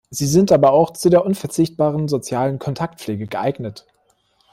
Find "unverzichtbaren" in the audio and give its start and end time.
1.23-2.07